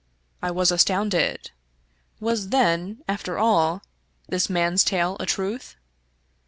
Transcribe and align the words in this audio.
I 0.41 0.49
was 0.49 0.71
astounded. 0.71 1.51
Was 2.19 2.49
then, 2.49 3.03
after 3.07 3.37
all, 3.37 3.83
this 4.27 4.49
man's 4.49 4.83
tale 4.83 5.15
a 5.19 5.27
truth? 5.27 5.75